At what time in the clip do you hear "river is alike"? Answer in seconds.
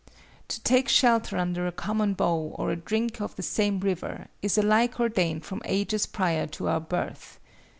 3.81-4.99